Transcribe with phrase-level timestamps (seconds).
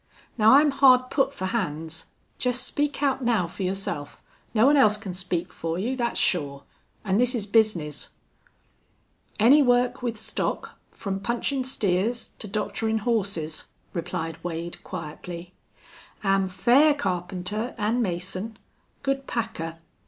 [0.35, 2.07] Now I'm hard put fer hands.
[2.39, 4.23] Jest speak out now fer yourself.
[4.51, 6.63] No one else can speak fer you, thet's sure.
[7.05, 8.09] An' this is bizness."
[9.39, 15.53] "Any work with stock, from punchin' steers to doctorin' horses," replied Wade, quietly.
[16.23, 18.57] "Am fair carpenter an' mason.
[19.03, 19.77] Good packer.